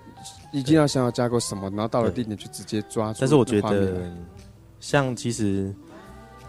[0.51, 3.19] 一定要想要架构什么，然后到了地点就直接抓住。
[3.21, 4.11] 但是我觉得，
[4.79, 5.73] 像其实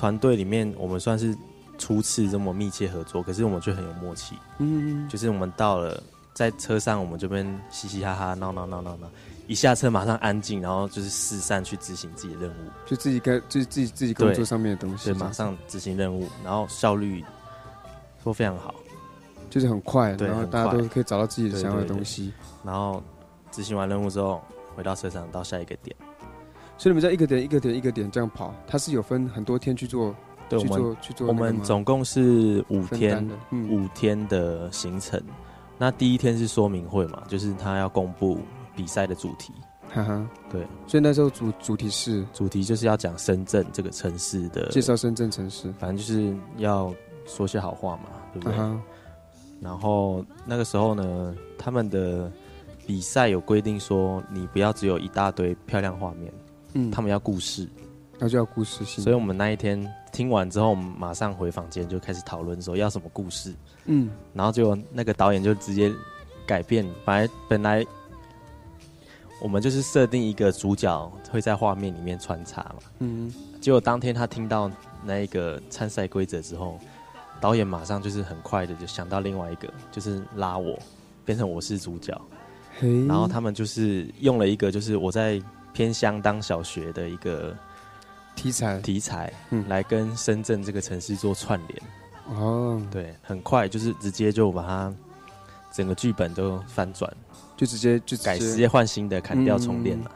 [0.01, 1.37] 团队里面我们算是
[1.77, 4.35] 初次这么密切合作，可是我们却很有默契。
[4.57, 9.07] 嗯，就是我们到了在车上，我们这边嘻嘻哈哈闹闹闹闹闹，
[9.47, 17.23] 一下车马上安静，然后就是四散去执行自己的任务，就自己该就自己自己工作上面的东西，对，马上执行任务，然后效率
[18.25, 18.75] 都非常好，
[19.51, 22.33] 就是很快，对然后大家都可以找到自己对想要的对对东西。
[22.65, 23.03] 然后
[23.51, 24.43] 执行完任务之后
[24.75, 25.95] 回到车上到下一个点。
[26.81, 30.17] 所以你们在一个点一个点一个点这样跑，它是有分很多天去做，
[30.49, 33.69] 对，去我们做去做我们总共是五天嗯。
[33.69, 35.23] 五天的行程。
[35.77, 38.39] 那第一天是说明会嘛，就是他要公布
[38.75, 39.53] 比赛的主题。
[39.91, 42.25] 哈哈，对，所以那时候主主题是？
[42.33, 46.95] 主题就是要讲深圳这个城市的介绍深圳城市，反正就是要
[47.27, 48.57] 说些好话嘛，对不对？
[48.57, 48.81] 啊
[49.61, 52.33] 然后那个时候呢，他们的
[52.87, 56.33] 比赛有规定说，你不要只有一大堆漂亮画面，
[56.75, 57.69] 嗯，他们要故事，
[58.19, 63.55] 那就要故事性，所以我们那一天听完之后，我们马上回房间就开始讨论说要什么故事，
[63.87, 65.93] 嗯，然后就那个导演就直接
[66.47, 67.87] 改变，本来本来
[69.43, 74.71] 我们就是设定一个主角会在画面里面穿插嘛，嗯，结果当天他听到
[75.03, 76.79] 那一个参赛规则之后，
[77.41, 80.79] 导演马上就是很快的就想到另外一个，就是拉我
[81.25, 82.21] 变成我是主角，
[83.09, 85.41] 然后他们就是用了一个就是我在
[85.73, 87.57] 偏乡当小学的一个
[88.37, 88.81] 题材。
[88.81, 89.65] 题材，嗯。
[89.69, 91.83] 来跟深圳这个城市做串联。
[92.39, 94.95] 哦，对，很快就是直接就把它
[95.73, 97.13] 整个剧本都翻转，
[97.57, 100.11] 就直接就改直接换新的，砍掉重练了。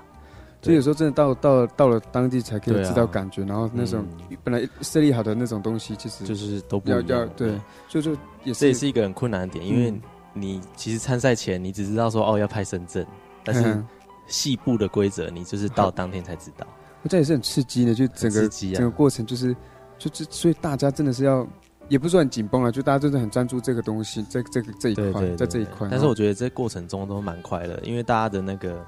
[0.62, 4.06] 就有时候真的到到到了当地才可以知道感觉，然后那种
[4.42, 7.52] 本来设立好的那种东西，其实就是都不要一样要对，
[7.88, 8.12] 就就
[8.44, 10.00] 也这也是是一个很困难的点，因为嗯。
[10.36, 13.06] 你其实参赛前你只知道说哦要拍深圳，
[13.44, 13.86] 但是嗯
[14.26, 16.66] 细部的规则你就是到当天才知道。
[17.08, 19.54] 这也是很刺激的，就整个整个过程就是
[19.98, 21.46] 就是所以大家真的是要。
[21.90, 25.86] 也不是说很紧绷啊，就大家真的很专注这个东西，这这个这一块，对对，在这一块。
[25.90, 28.82] 但是我觉得这过程中都蛮快乐，因为大家的那个，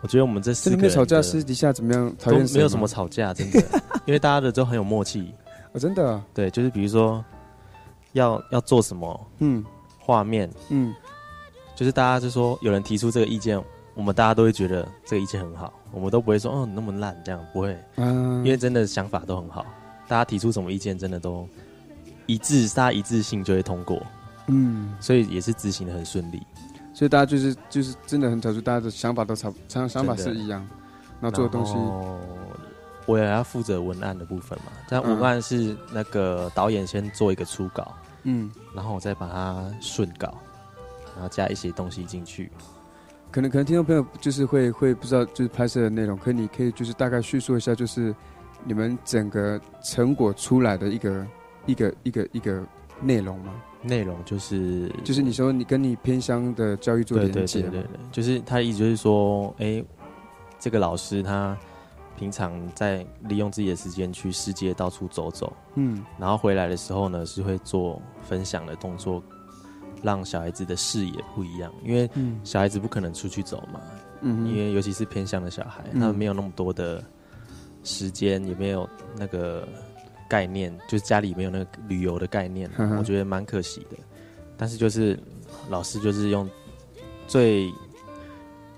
[0.00, 3.62] 我觉得我们这四个人的没吵架，私底下怎么样讨都厌没有什么吵架，真的，
[4.06, 5.32] 因为大家的都很有默契。
[5.70, 7.24] 哦，真的啊，对，就是比如说
[8.14, 9.64] 要要做什么，嗯，
[9.96, 10.92] 画面，嗯，
[11.76, 13.56] 就是大家就说有人提出这个意见，
[13.96, 18.44] 我们大家都会觉得这个意见很好，我们都不会说哦你那么烂这样，不会，嗯。
[18.44, 19.64] 因为真的想法都很好，
[20.06, 21.48] 大家提出什么意见真的都
[22.26, 24.00] 一致，大家一致性就会通过，
[24.48, 26.46] 嗯，所以也是执行的很顺利。
[26.92, 30.60] 所以大家就是就是真的很挑出大家的想法都差想想法是一样，
[31.20, 31.74] 然后做的东西，
[33.06, 37.94] 我也要负责文案的部分嘛，但嗯文案是那个导演先做一个初稿，
[38.24, 40.34] 嗯，然后我再把它顺稿，
[41.14, 42.52] 然后加一些东西进去。
[43.30, 48.14] 可能可能听众朋友就是会会不知道就是拍摄的内容，可你可以就是大概叙述一下，就是
[48.64, 51.26] 你们整个成果出来的一个
[51.66, 52.64] 一个一个一个
[53.00, 53.52] 内容吗？
[53.82, 59.84] 内容就是就是你说你跟你偏乡的教育做连接对对对，就是他的意思就是说，哎、
[60.58, 61.56] 这个老师他
[62.16, 69.22] 平常在利用自己的时间去世界到处走走，嗯，然后回来的时候呢，是会做分享的动作，
[70.02, 73.80] 让小孩子的视野不一样，因为嗯小孩子不可能出去走嘛，
[74.20, 77.02] 嗯因为尤其是偏向的小孩，嗯他们没有那么多的
[77.84, 79.66] 时间，也没有那个
[80.28, 83.96] 概念，就是家里没有那个旅游的概念，我觉得蛮可惜的。
[84.56, 85.18] 但是就是
[85.68, 86.48] 老师就是用
[87.28, 87.70] 最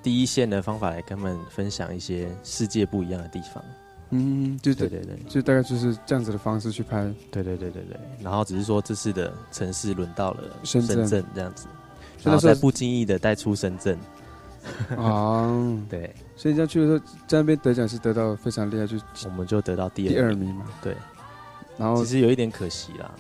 [0.03, 3.63] 第一线的方法来跟他们分享一些世界不一样的地方。
[4.11, 7.03] 嗯，就对对对，就大概就是这样子的方式去拍。
[7.31, 8.01] 对对对对对。
[8.23, 11.67] 然后只是说这次的城市轮到了深圳圳这样子，
[12.23, 13.99] 然后再不经意的带出深圳。
[14.97, 15.49] 啊，
[15.89, 18.97] 对，所以这样去的时候，在那边得奖是得到非常厉害，就
[19.27, 20.65] 我们就得到第二第二名嘛。
[20.83, 20.97] 对，
[21.77, 23.15] 然后其实有一点可惜啦，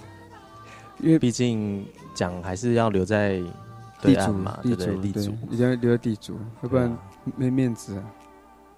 [1.00, 3.40] 因为毕竟奖还是要留在
[4.02, 4.96] 对地主岸嘛，对不对？
[5.12, 6.94] 地主一定要留在地主，要不然
[7.36, 8.02] 没面子啊。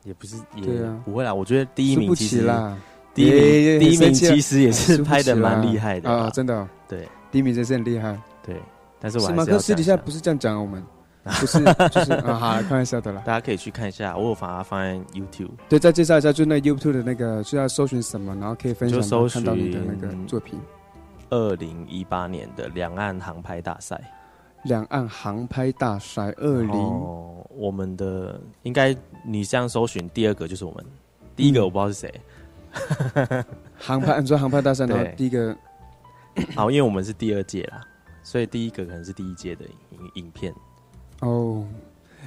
[0.04, 0.64] 也不是也
[1.04, 1.32] 不会啦。
[1.32, 2.76] 我觉得第一名其实啦，
[3.14, 6.68] 第一名第一名其实也是拍的蛮厉害的啊，真的哦。
[6.88, 8.18] 对第一名真是很厉害。
[8.42, 8.56] 对，
[8.98, 9.38] 但是我是吗？
[9.38, 10.82] 还是可是私底下下不是这样讲啊我们，
[11.22, 11.58] 不是
[11.90, 13.22] 就是啊，好，开玩笑的啦。
[13.24, 20.58] 大家可以去看一下，我有把它放在 YouTube，对，再介绍一下，就那 YouTube 的那个需要搜寻什么，然后可以分享就搜到看到你的那个作品。
[21.28, 24.00] 二零一八年的两岸航拍大赛。
[24.64, 28.94] 两岸航拍大赛二零，哦，我们的应该
[29.24, 30.84] 你这样搜寻，第二个就是我们，
[31.34, 32.20] 第一个嗯我不知道是谁。
[33.76, 35.56] 航拍，你说航拍大赛，然后第一个
[36.54, 37.80] 好，因为我们是第二届啦，
[38.22, 40.54] 所以第一个可能是第一届的影影片。
[41.20, 41.66] 哦，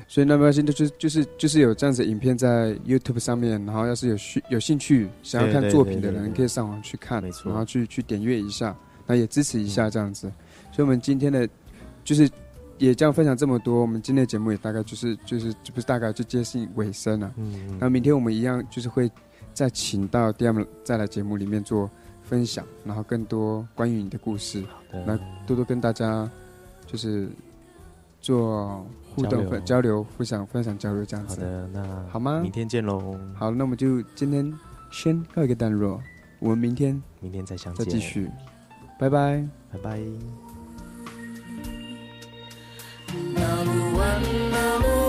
[0.08, 8.76] 所以那没关系，就是就是就是有这样子的影片在 YouTube 上面，然后要是有需有兴趣想要看作品的人，可以上网去看，没错然后去去点阅一下，
[9.06, 10.32] 那也支持一下这样子。
[10.72, 11.48] 所以我们今天的
[12.04, 12.30] 就是
[12.78, 17.32] 也这样分享这么多，我们今天的节目也大概就是就是就不是大概就接近尾声了。
[17.38, 19.10] 嗯那明天我们一样就是会
[19.54, 21.90] 再请到 DM 再来节目里面做
[22.24, 26.30] 分享，然后更多关于你的故事，的那多多跟大家
[26.88, 27.30] 就是
[28.20, 28.86] 做
[29.16, 31.40] 互动交流分交流、互相、分享交流这样子。
[31.40, 33.18] 好的，那好吗明天见喽。
[33.36, 34.52] 好，那我们就今天
[34.92, 36.02] 先告一个段落，
[36.40, 38.30] 我们明天明天再相见，再继续，
[39.00, 39.48] 拜拜。
[39.72, 40.43] 拜拜。
[43.34, 45.03] 那路弯那路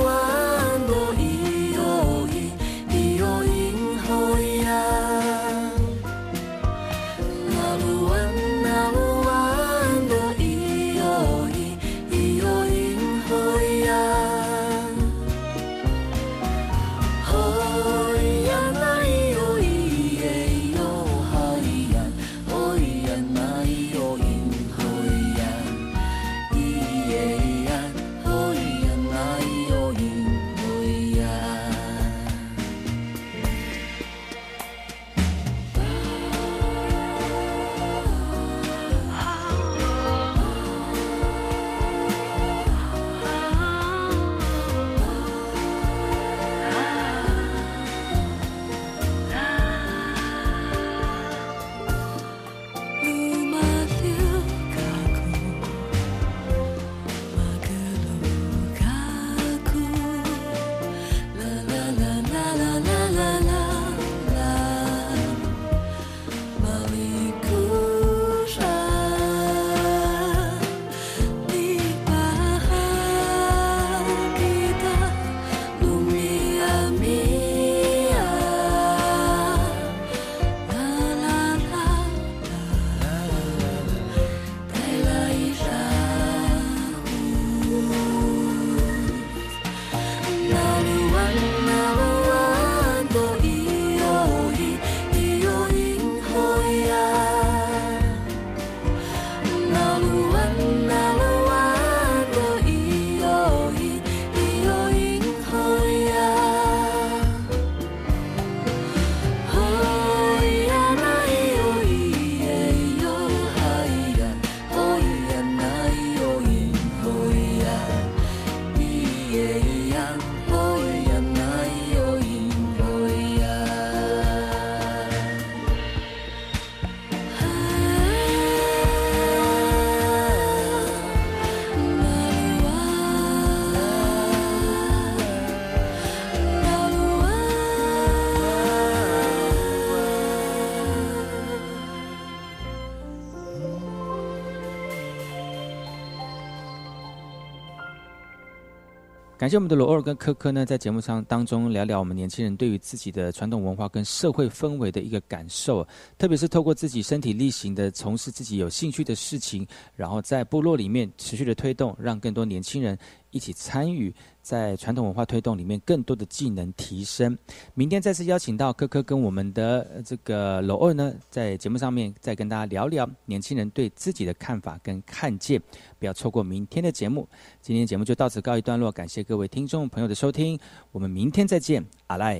[149.44, 155.86] 感谢我们的罗尔跟科科呢，在节目上当中聊聊我们年轻人对于自己的传统文化跟社会氛围的一个感受，
[156.16, 159.66] 特别是透过自己身体力行的从事自己有兴趣的事情，
[159.96, 162.98] 然后在部落里面持续的推动，让更多年轻人
[163.34, 167.36] 一起参与在传统文化推动里面更多的技能提升。
[167.74, 175.60] 明天再次邀请到科科跟我们的这个楼二呢，在节目上面再跟大家聊聊年轻人对自己的看法跟看见，
[175.98, 177.28] 不要错过明天的节目。
[177.60, 180.56] 今天节目就到此告一段落，感谢各位听众朋友的收听，
[180.92, 182.36] 我们明天再见，阿赖。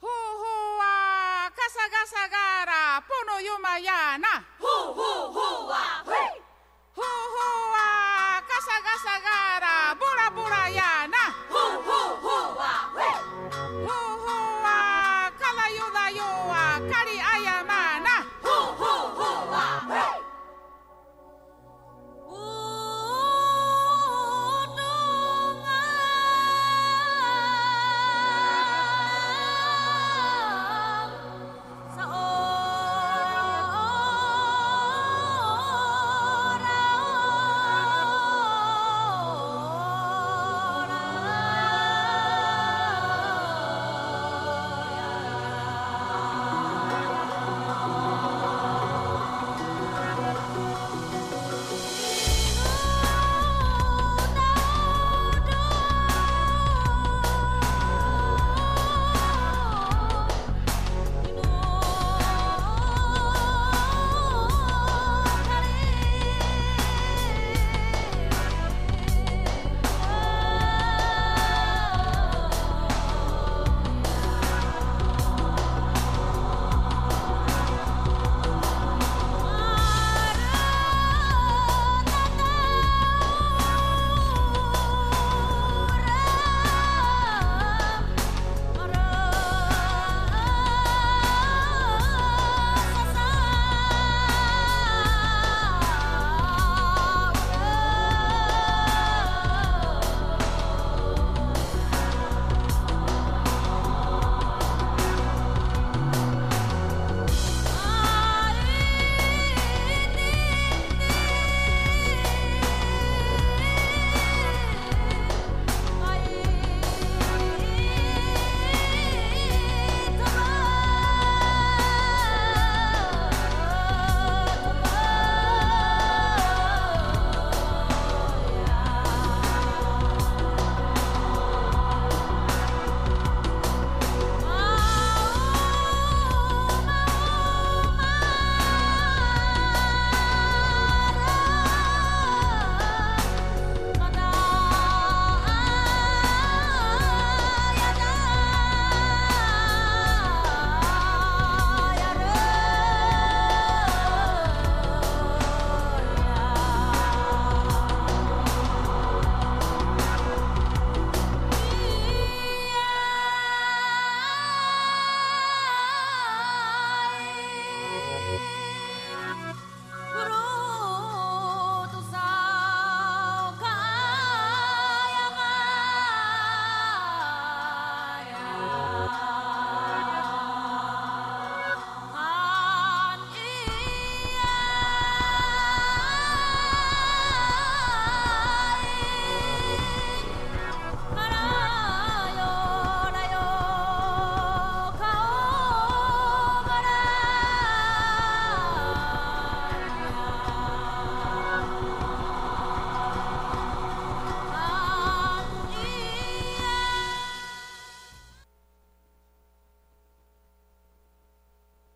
[0.00, 3.00] 啊，嘎萨嘎萨嘎啦，